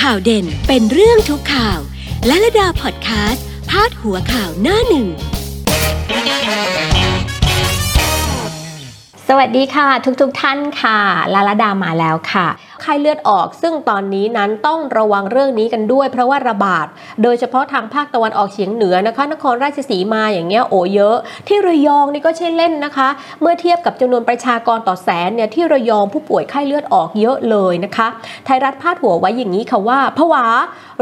[0.00, 1.78] ข่าวเด่นเป็นเรื่องทุกข่าว
[2.26, 5.06] และระดาพอดแคสต์พาดหัวข่าวหน้าหนึ่ง
[9.28, 10.98] สวัสดีค่ะทุกๆทท่านค่ะ
[11.34, 12.46] ลาลาดามาแล้วค่ะ
[12.80, 16.86] ไข้เลือดออก ซึ่งตอนนี้นั้นต้องระวังเรื่องนี้กันด้วย เพราะว่าระบาด
[17.22, 21.16] โดยเฉพาะทางภาคตะวันออกเฉียงเหนือนะคะ นครราชสีมาอย่างเงี้ยโอเยอะ
[21.48, 23.08] ที่ระยองนี่ก็ใช่เล่นนะคะ
[23.40, 28.08] เมื่อเทียบกับจำนวนประชากรต่อแสนเนี่ยที่ระยองผู้ป่วยไข้เลือดออกเยอะเลยนะคะ
[28.44, 30.46] ไทยรัฐพาดหัวไว้อย่างนี้ค่ะว่าผวา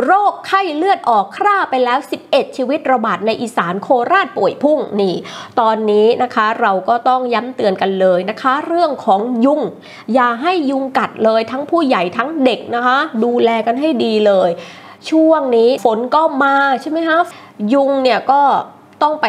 [0.04, 5.14] โรคไข้เลือดออกคร่าไปแล้ว 11 ชีวิตระบาดในอีสานโคราชป่วยพุ่งนี่
[5.60, 9.60] ตอนนี้นะคะเราก็ต้องย้ำเตือนกันเลยนะคะ เรื่องของยุง
[10.14, 14.50] อย่าให้ยุงกัดเลยทั้งผู้ใหญ่ทั้งเด็กนะคะ ดูแลกันให้ดีเลย
[15.10, 17.18] ช่วงนี้ฝนก็มาใช่ไหมคะ
[17.72, 18.40] ยุงเนี่ยก็
[19.02, 19.26] ต้องไป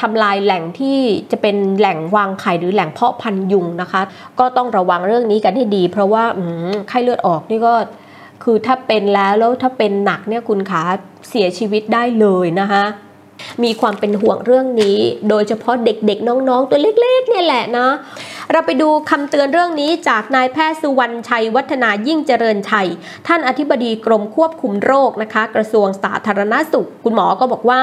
[0.00, 0.98] ทำลายแหล่งที่
[1.30, 4.02] จะเป็นแหล่งวางไข่หรือแหล่งเพาะพันธุ์ยุงนะคะ
[4.38, 6.24] ก็ต้องระวังเรื่องนี้กันให้ดี เพราะว่า
[6.88, 7.74] ไข้เลือดออกนี่ก็
[8.44, 10.82] คือถ้าเป็นแล้วแล้วถ้าเป็นหนักเนี่ยคุณขา
[11.28, 12.84] เสียชีวิตได้เลยนะคะ
[13.62, 14.98] มีความเป็นห่วงเรื่องนี้
[15.28, 17.88] โดยเฉพาะเด็กๆ น้องๆ ตัวเล็กๆเนี่ยแหละนะ
[18.52, 22.88] เราไปดูคำเตือนเรื่องนี้จากนายแพทย์สุวรรณชัย วัฒนายิ่งเจริญชัย
[23.26, 27.80] ท่านอธิบดีกรมควบคุมโรคนะคะ กระทรวงสาธารณาสุข คุณหมอก็บอกว่า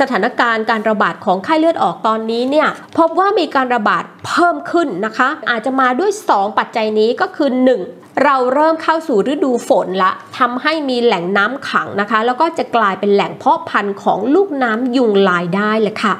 [0.00, 16.14] สถานการณ์การระบาดของไข้เลือดออกตอนนี้เนี่ยพบว่ามีการระบาดเพิ่มขึ้นนะคะ อาจจะมาด้วย 2 ปัจจัยนี้ก็คือ 1 เราเริ่มเข้าสู่ฤดูฝนละทำให้มีแหล่งน้ำขังนะคะ แล้วก็จะกลายเป็นแหล่งเพาะพันธุ์ของลูกน้ำยุงลายได้เลยค่ะ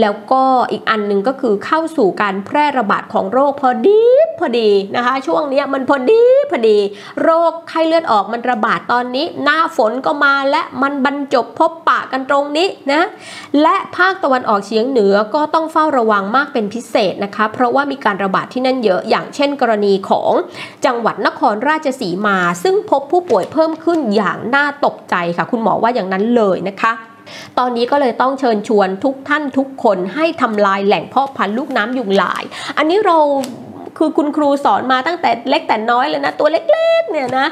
[0.00, 0.42] แล้วก็
[0.72, 4.02] อีกอันนึงก็คือเข้าสู่การแพร่ระบาดของโรคพอดี
[4.38, 6.78] พอดีนะคะ ช่วงนี้มันพอดีพอดี
[7.22, 13.02] โรคไข้เลือดออกมันระบาดตอนนี้ หน้าฝนก็มาและมันบรรจบพบปะกันตรงนี้นะ
[13.62, 20.32] และภาคตะวันออกเฉียงเหนือก็ต้องเฝ้าระวังมากเป็นพิเศษนะคะ เพราะว่ามีการระบาดที่นั่นเยอะอย่างเช่นกรณีของ
[20.86, 26.92] จังหวัดนครราชสีมา ซึ่งพบผู้ป่วยเพิ่มขึ้นอย่างน่าตกใจค่ะ คุณหมอว่าอย่างนั้นเลยนะคะ
[27.58, 32.42] ตอนนี้ก็เลยต้องเชิญชวนทุกท่านทุกคนให้ทำลายแหล่งเพาะพันธุ์ลูกน้ำยุงลาย
[32.78, 33.18] อันนี้เรา
[33.98, 37.46] คือคุณครูสอนมาตั้งแต่เล็กแต่น้อยเลยนะ ตัวเล็กๆเนี่ยนะ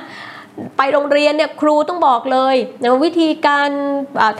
[0.76, 3.70] ไปโรงเรียนเนี่ยครูต้องบอกเลยนะวิธีการ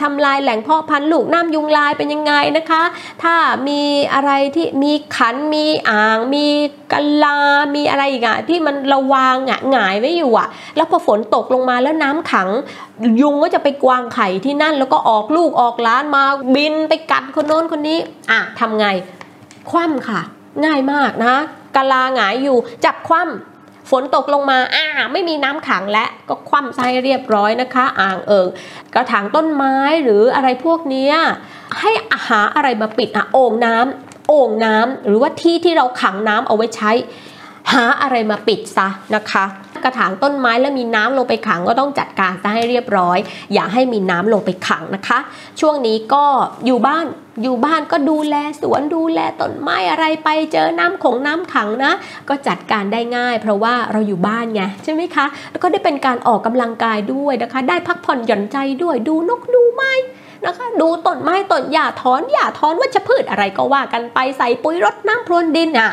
[0.01, 2.83] ทำลายแหล่งเพาะพันธุ์ลูกน้ำยุงลายเป็นยังไงนะคะ
[3.23, 3.35] ถ้า
[3.67, 3.81] มี
[4.13, 6.45] อะไรที่มีขันมีอ่าง มี
[6.91, 7.37] กะลา
[7.75, 12.49] มีอะไรอีกอะที่มันระวางอะหงายไว้อยู่อะแล้วพอฝนตกลงมาแล้วน้ำขัง
[13.21, 16.23] ยุงก็จะไปกวางไข่ที่นั่น แล้วก็ออกลูกออกล้านมา
[16.55, 17.99] บินไปกัดคนโน้นคนนี้
[18.31, 18.87] อะทำไง
[19.69, 20.21] คว่ำค่ะ
[20.65, 21.35] ง่ายมากนะ
[21.75, 23.48] กะลาหงายอยู่จับคว่ำ
[23.89, 28.47] ฝนตกลงมาอ่าไม่มีน้ำขังและก็คว่ำไส้เรียบร้อยนะคะ อ่างเอิง
[28.93, 31.09] กระถางต้นไม้หรืออะไรพวกนี้
[31.79, 31.91] ให้
[32.27, 36.91] หาอะไรมาปิดอะโอ่งน้ำโอ่งน้ำหรือว่าที่ที่เราขังน้ำเอาไว้ใช้
[37.71, 39.45] หาอะไรมาปิดซะนะคะ
[39.83, 43.17] กระถางต้นไม้แล้วมีน้ำลงไปขังก็ต้องจัดการซะให้เรียบร้อย
[43.53, 45.19] อย่าให้มีน้ำลงไปขังนะคะ
[45.59, 46.25] ช่วงนี้ก็
[46.65, 47.05] อยู่บ้าน
[47.43, 51.93] อยู่บ้านก็ดูแลสวนดูแลต้นไม้อะไรไปเจอน้ำของน้ำขังนะ
[52.29, 59.93] ก็จัดการได้ง่าย เพราะว่าเราอยู่บ้านไงใช่ไหมคะ แล้วก็ได้เป็นการออกกำลังกายด้วยนะคะ ได้พักผ่อนหย่อนใจด้วยดูนกดูไม้
[60.45, 65.91] นะคะ ดูต้นไม้ต้นหญ้าถอนหญ้าถอนวัชพืชอะไรก็ว่ากันไปใส่ปุ๋ยรดน้ำพรวนดินอะ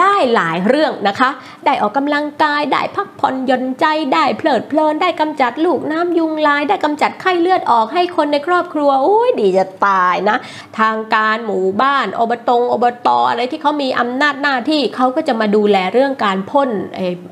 [0.00, 1.30] ได้หลายเรื่องนะคะ
[1.66, 10.36] ได้ออกกำลังกาย ได้พักผ่อนหย่อนใจ ได้เพลิดเพลิน ได้กำจัดลูกน้ำยุงลาย ได้กำจัดไข้เลือดออกให้คนในครอบครัว โอ้ยดีจะตายนะ
[10.78, 16.70] ทางการหมู่บ้าน อบตงอบตอะไรที่เขามีอำนาจหน้าที่เขาก็จะมาดูแลเรื่องการพ่น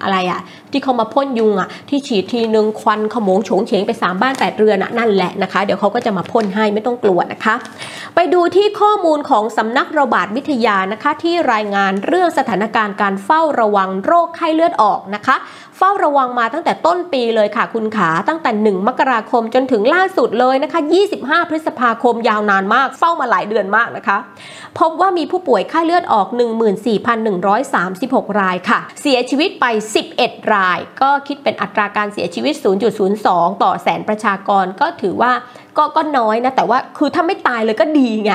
[0.03, 0.41] อะไรอะ
[0.73, 7.55] ที่เขามาพ่นยุงอะที่ฉีดทีนึงควันขโมงโฉงเฉงไปสามบ้านแปดเรือนะนั่นแหละนะคะ เดี๋ยวเขาก็จะมาพ่นให้ไม่ต้องกลัวนะคะ
[8.15, 15.37] ไปดูที่ข้อมูลของสำนักระบาดวิทยานะคะ ที่รายงานเรื่องสถานการณ์การเฝ้าระวังโรคไข้เลือดออกนะคะ
[15.79, 20.81] เฝ้าระวังมาตั้งแต่ต้นปีเลยค่ะคุณขาตั้งแต่ 1 มกราคมจนถึงล่าสุดเลยนะคะ
[21.15, 24.17] 25 พฤษภาคมยาวนานมาก เฝ้ามาหลายเดือนมากนะคะ
[24.79, 26.27] พบว่ามีผู้ป่วยไข้เลือดออก
[27.13, 29.65] 14,136 รายค่ะ เสียชีวิตไป
[30.09, 32.55] 11 ราย ก็คิดเป็นอัตราการเสียชีวิต
[33.09, 35.33] 0.02 ต่อแสนประชากรก็ถือว่า
[35.79, 38.33] ก็ก็น้อยนะ แต่ว่าคือถ้าไม่ตายเลยก็ดีไง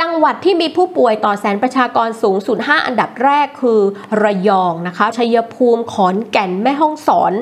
[0.00, 3.80] จังหวัดที่มีผู้ป่วยต่อแสนประชากรสูงสุด 5 อันดับแรกคือ
[4.22, 7.32] ระยองนะคะชัยภูมิขอนแก่นแม่ฮ่องสอน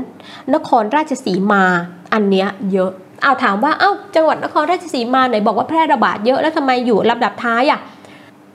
[0.54, 1.64] นครราชสีมา
[2.12, 2.90] อันเนี้ยเยอะ
[3.22, 7.80] เอาถามว่าเอา้าจังหวัดนครราชสีมาไหนบอกว่าแพร่ระบาดเยอะแล้วทำไมอยู่ลำดับท้ายอะ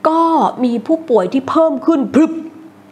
[0.08, 0.20] ก็
[0.64, 2.32] มีผู้ป่วยที่เพิ่มขึ้นพรึบ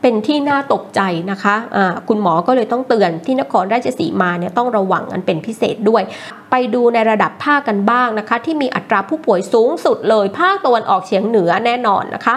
[0.07, 6.03] เป็นที่น่าตกใจนะคะะคุณหมอก็เลยต้องเตือนที่นครราชสีมาเนี่ยต้องระวังกันเป็นพิเศษด้วย
[6.51, 12.37] ไปดูในระดับภาคกันบ้างนะคะ ที่มีอัตราผู้ป่วยสูงสุดเลยภาคตะวันออกเฉียงเหนือแน่นอนนะคะ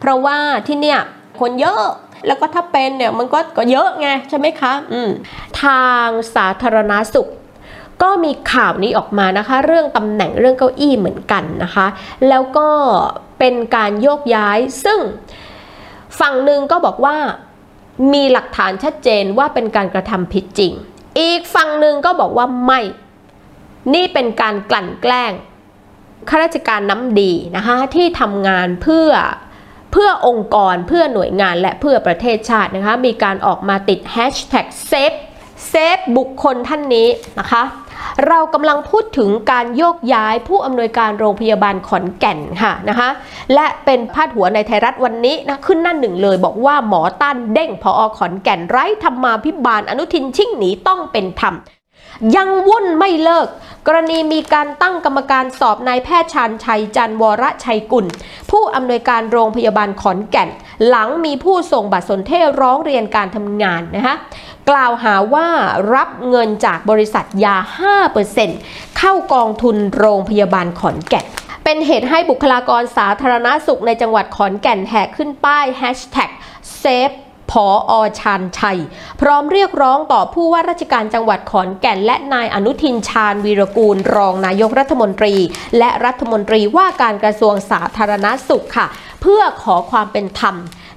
[0.00, 0.36] เพราะว่า
[0.66, 0.98] ที่เนี่ย
[1.40, 1.82] คนเยอะ
[2.26, 5.10] แล้วก็ถ้าเป็นเนี่ยมันก็ก็เยอะไงใช่ไหมคะอืม
[5.62, 7.28] ทางสาธารณาสุข
[8.02, 11.86] ก็มีข่าวนี้ออกมานะคะ เรื่องตำแหน่งเรื่องเก้าอี้เหมือนกันนะคะ
[12.28, 12.68] แล้วก็
[13.38, 15.00] เป็นการโยกย้ายซึ่ง
[16.20, 17.16] ฝั่งหนึ่งก็บอกว่า
[18.12, 20.72] มีหลักฐานชัดเจนว่าเป็นการกระทำผิดจริง
[21.20, 22.80] อีกฝั่งหนึ่งก็บอกว่าไม่
[23.94, 25.32] นี่เป็นการกลั่นแกล้ง
[26.28, 29.10] ข้าราชการน้ำดีนะคะที่ทำงานเพื่อ
[29.92, 35.16] เพื่อองค์กรเพื่อหน่วยงานและเพื่อประเทศชาตินะคะมีการออกมาติด hashtag save
[35.68, 37.08] เซฟบุคคลท่านนี้
[37.38, 37.62] นะคะ
[38.28, 43.08] เรากำลังพูดถึงการโยกย้ายผู้อำนวยการโรงพยาบาลขอนแก่นค่ะนะคะ
[43.54, 51.56] และเป็นพาดหัวในไทยรัฐวันนี้นะขึ้นหน้าหนึ่งเลย บอกว่าหมอต้านเด้งพออขอนแก่นไร้ธรรมาพิบาลอนุทินชิ่งหนีต้องเป็นธรรม
[52.36, 53.48] ยังวุ่นไม่เลิก
[53.86, 58.06] กรณีมีการตั้งกรรมการสอบนายแพทย์ชาญชัยจันวรชัยกุล
[58.50, 60.48] ผู้อำนวยการโรงพยาบาลขอนแก่น
[60.88, 64.16] หลังมีผู้ส่งบัตรสนเทศร้องเรียนการทำงานนะคะ
[64.70, 65.48] กล่าวหาว่า
[65.94, 67.56] รับเงินจากบริษัทยา
[68.26, 71.26] 5%เข้ากองทุนโรงพยาบาลขอนแก่น
[71.64, 76.30] เป็นเหตุให้บุคลากรสาธารณาสุขในจังหวัดขอนแก่นแหกขึ้นป้าย hashtag
[76.82, 77.16] save
[77.50, 78.80] ผออชานชัย
[79.20, 85.34] พร้อมเรียกร้องต่อผู้ว่าราชการจังหวัดขอนแก่น และนายอนุทินชาญวีรกูล รองนายกรัฐมนตรี
[85.78, 88.86] และรัฐมนตรีว่าการกระทรวงสาธารณาสุขค่ะ
[89.22, 90.56] เพื่อขอความเป็นธรรม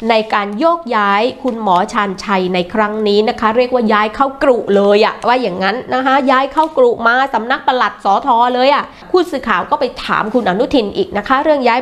[0.10, 11.80] ในการโยกย้ายคุณหมอชานชัยในครั้งนี้นะคะ เรียกว่าย้ายเข้ากรุเลยอะว่าอย่างนั้นนะคะย้ายเข้ากรุมาสำนักปลัดสอทอเลยอะผู้สื่อข่าวก็ไปถามคุณอนุทินอีกนะคะ เรื่องย้าย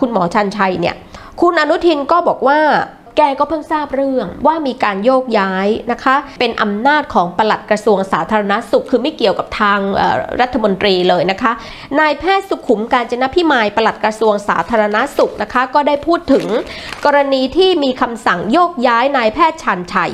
[0.00, 0.94] คุณหมอชานชัยเนี่ย
[1.40, 2.58] คุณอนุทินก็บอกว่า
[3.16, 9.78] แกก็เพิ่งทราบเรื่องว่ามีการโยกย้ายนะคะ เป็นอำนาจของปลัดกระทรวงสาธารณสุข คือไม่เกี่ยวกับทาง
[10.40, 11.52] รัฐมนตรีเลยนะคะ
[12.00, 16.46] นายแพทย์สุขุมการจนพิมายปลัดกระทรวงสาธารณสุขนะคะ ก็ได้พูดถึง
[17.04, 20.12] กรณีที่มีคำสั่งโยกย้ายนายแพทย์ชันชัย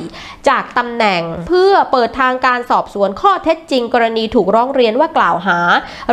[0.49, 5.59] จากตำแหน่งเพื่อเปิดทางการสอบสวนข้อเท็จจริง กรณีถูกร้องเรียนว่ากล่าวหา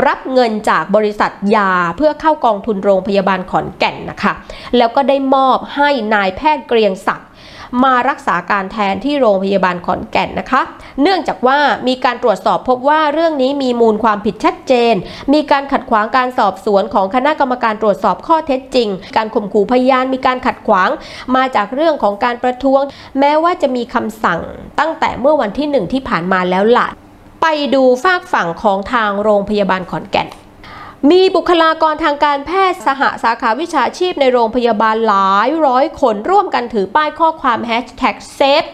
[0.07, 4.33] รับเงินจากบริษัทยาเพื่อเข้ากองทุนโรงพยาบาลขอนแก่นนะคะ
[4.77, 7.29] แล้วก็ได้มอบให้นายแพทย์รียงศักดิ์
[7.85, 10.63] มารักษาการแทนที่โรงพยาบาลขอนแก่นนะคะ
[11.03, 11.59] เนื่องจากว่า
[11.89, 14.95] มีการตรวจสอบพบว่าเรื่องนี้มีมูลความผิดชัดเจน
[15.33, 20.91] มีการขัดขวางการสอบสวนของคณะกรรมการตรวจสอบข้อเท็จจริง การข่มขู่พยานมีการขัดขวาง
[21.37, 22.83] มาจากเรื่องของการประท้วง
[23.19, 24.41] แม้ว่าจะมีคำสั่ง
[24.81, 26.89] ตั้งแต่เมื่อวันที่หนึ่งที่ผ่านมาแล้วล่ะ
[27.43, 30.29] ไปดูฝากฝั่งของทางโรงพยาบาลขอนแก่น
[31.11, 38.69] มีบุคลากรทางการแพทย์สหสาขาวิชาชีพในโรงพยาบาลหลายร้อยคนร่วมกันถือป้ายข้อความ hashtag save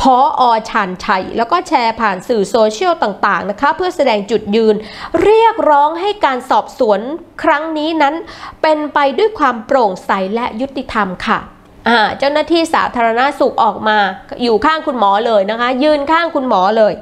[0.00, 4.74] พออชันชัย แล้วก็แชร์ผ่านสื่อโซเชียลต่างๆนะคะ เพื่อแสดงจุดยืน
[5.22, 7.00] เรียกร้องให้การสอบสวน
[7.42, 8.14] ครั้งนี้นั้น
[8.62, 11.38] เป็นไปด้วยความโปร่งใสและยุติธรรมค่ะ
[12.18, 13.98] เจ้าหน้าที่สาธารณาสุขออกมา
[14.42, 16.92] อยู่ข้างคุณหมอเลยนะคะ ยืนข้างคุณหมอเลย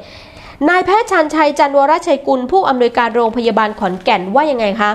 [0.69, 4.91] นายแพทย์ชันชัยจันวรชัยกุลผู้อำนวยการโรงพยาบาลขอนแก่นว่ายังไงคะ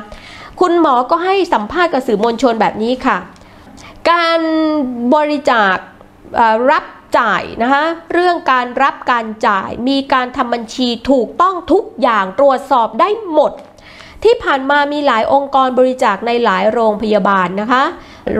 [0.60, 3.18] คุณหมอก็ให้สัมภาษณ์กับสื่อมวลชนแบบนี้ค่ะ
[4.12, 4.42] การ
[5.14, 5.78] บริจาค
[6.72, 6.86] รับ
[7.18, 7.84] จ่ายนะคะ
[8.14, 13.52] เรื่องการรับการจ่ายมีการทำบัญชีถูกต้องทุกอย่างตรวจสอบได้หมด
[14.24, 17.84] ที่ผ่านมามีหลายองค์กรบริจาคในหลายโรงพยาบาลนะคะ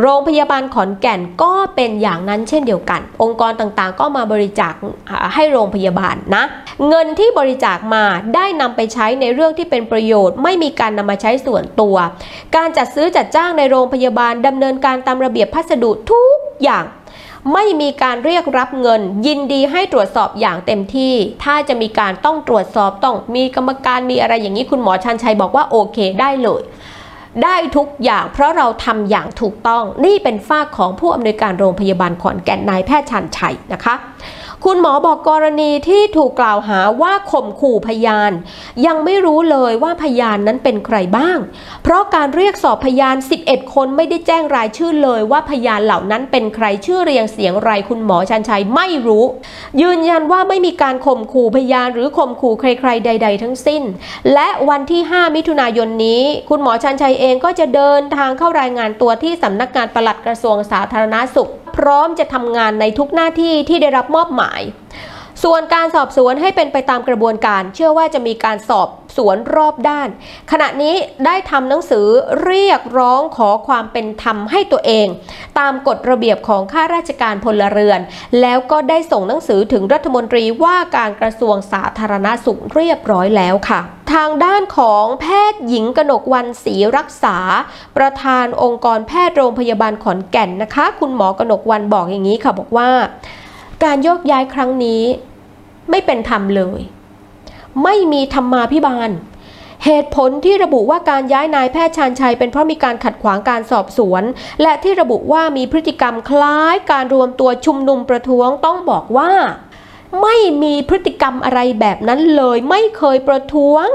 [0.02, 4.74] โรงพยาบาลขอนแก่นก็เป็นอย่างนั้นเช่นเดียวกัน องค์กรต่างๆ ก็มาบริจาค
[5.34, 6.44] ให้โรงพยาบาลนะ
[6.88, 8.04] เงินที่บริจาคมา
[8.36, 11.96] ได้นำไปใช้ในเรื่องที่เป็นประโยชน์ ไม่มีการนำมาใช้ส่วนตัว
[12.56, 16.86] การจัดซื้อจัดจ้างในโรงพยาบาลดำเนินการตามระเบียบพัสดุทุกอย่าง
[17.54, 26.62] ไม่มีการเรียกรับเงิน ยินดีให้ตรวจสอบอย่างเต็มที่ ถ้าจะมีการต้องตรวจสอบต้องมีกรรมการมีอะไรอย่างนี้คุณหมอชันชัยบอกว่าโอเคได้เลย
[27.44, 33.96] ได้ทุกอย่างเพราะเราทำอย่างถูกต้องนี่เป็นฝ้าของผู้อำนวยการโรงพยาบาลขอนแก่นนายแพทย์ชันชัยนะคะ
[34.66, 38.32] คุณหมอบอกกรณีที่ถูกกล่าวหาว่าข่มขู่พยาน
[38.86, 41.38] ยังไม่รู้เลยว่าพยานนั้นเป็นใครบ้าง
[41.84, 49.24] เพราะการเรียกสอบพยาน 11 คนไม่ได้แจ้งรายชื่อเลยว่าพยานเหล่านั้นเป็นใครชื่อเรียงเสียงไรคุณหมอชันชัยไม่รู้
[49.82, 53.84] ยืนยันว่าไม่มีการข่มขู่พยานหรือข่มขู่ใคร ๆ ใด ๆ ทั้งสิ้น
[54.34, 64.62] และวันที่ 5 มิถุนายนนี้ คุณหมอชันชัยเองก็จะเดินทางเข้ารายงานตัวที่สำนักงานปลัดกระทรวงสาธารณาสุข พร้อมจะทำงานในทุกหน้าที่ที่ได้รับมอบหมาย
[65.44, 70.10] ส่วนการสอบสวนให้เป็นไปตามกระบวนการ เชื่อว่าจะมีการสอบสวนรอบด้าน
[70.52, 70.96] ขณะนี้
[71.26, 72.08] ได้ทำหนังสือ
[72.44, 75.08] เรียกร้องขอความเป็นธรรมให้ตัวเอง
[75.60, 78.00] ตามกฎระเบียบของข้าราชการพลเรือน
[78.42, 83.82] แล้วก็ได้ส่งหนังสือถึงรัฐมนตรีว่าการกระทรวงสาธารณสุขเรียบร้อยแล้วค่ะ
[84.14, 87.38] ทางด้านของแพทย์หญิงกนกวันศรีรักษา
[87.98, 92.90] ประธานองค์กรแพทย์โรงพยาบาลขอนแก่นนะคะ คุณหมอกนกวันบอกอย่างนี้ค่ะบอกว่า
[93.84, 95.04] การโยกย้ายครั้งนี้
[95.90, 96.82] ไม่เป็นธรรมเลย
[97.84, 99.10] ไม่มีธรรมาภิบาล
[99.86, 104.24] เหตุผลที่ระบุว่าการย้ายนายแพทย์ชาญชัย เป็นเพราะมีการขัดขวางการสอบสวน
[104.62, 109.32] และที่ระบุว่ามีพฤติกรรมคล้ายการรวมตัวชุมนุมประท้วงต้องบอกว่า
[110.22, 113.88] ไม่มีพฤติกรรมอะไรแบบนั้นเลย ไม่เคยประท้วง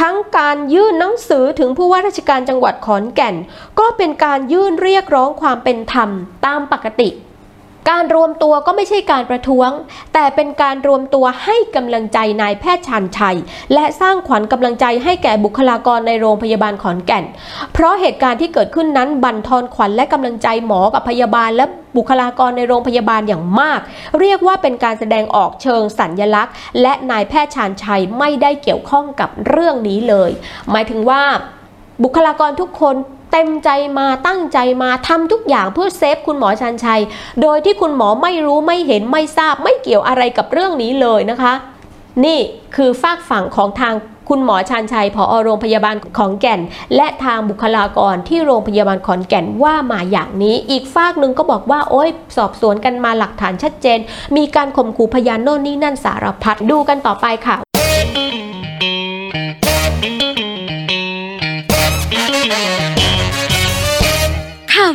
[0.00, 3.34] ทั้งการยื่นหนังสือถึงผู้ว่าราชการจังหวัดขอนแก่น
[3.78, 6.10] ก็เป็นการยื่นเรียกร้องความเป็นธรรม
[6.46, 7.08] ตามปกติ
[7.90, 9.70] การรวมตัวก็ไม่ใช่การประท้วง
[10.14, 13.36] แต่เป็นการรวมตัวให้กำลังใจนายแพทย์ชันชัย
[13.74, 17.24] และสร้างขวัญกำลังใจให้แก่บุคลากรในโรงพยาบาลขอนแก่น
[17.72, 21.64] เพราะเหตุการณ์ที่เกิดขึ้นนั้นบั่นทอนขวัญและกำลังใจหมอกับพยาบาลและ
[21.96, 23.80] บุคลากรในโรงพยาบาลอย่างมาก
[24.20, 30.30] เรียกว่าเป็นการแสดงออกเชิงสัญญลักษณ์ และนายแพทย์ชาญชัยไม่ได้เกี่ยวข้องกับเรื่องนี้เลย
[30.70, 31.22] หมายถึงว่า
[32.04, 32.96] บุคลากรทุกคน
[33.38, 37.02] ต็มใจมาตั้งใจมาทำทุกอย่างเพื่อเซฟคุณหมอชันชัย
[37.42, 41.52] โดยที่คุณหมอไม่รู้ไม่เห็นไม่ทราบไม่เกี่ยวอะไรกับเรื่องนี้เลยนะคะ
[42.24, 42.38] นี่
[42.76, 43.94] คือฝากฝั่งของทาง
[44.28, 46.60] คุณหมอชันชัยผอโรงพยาบาลขอนแก่น
[46.96, 53.98] และทางบุคลากรที่โรงพยาบาลขอนแก่นว่ามาอย่างนี้ อีกฝากหนึ่งก็บอกว่าโอ๊ยสอบสวนกันมาหลักฐานชัดเจน
[54.36, 57.56] มีการข่มขู่พยานโน่นนี่นั่นสารพัดดูกันต่อไปค่ะ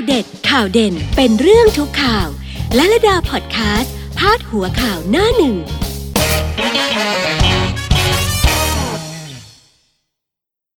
[0.05, 2.27] เด็ดข่าวเด่นเป็นเรื่องทุกข่าว
[2.75, 5.55] และระดาพอดแคสต์พาดหัวข่าวหน้าหนึ่ง